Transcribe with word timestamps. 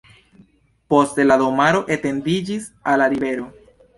Poste 0.93 1.25
la 1.31 1.37
domaro 1.41 1.83
etendiĝis 1.97 2.67
al 2.93 2.99
la 3.03 3.13
rivero. 3.17 3.49